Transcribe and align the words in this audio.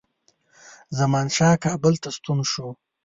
زمانشاه 0.99 1.55
کابل 1.65 1.93
ته 2.03 2.09
ستون 2.17 2.39
شو. 2.51 2.67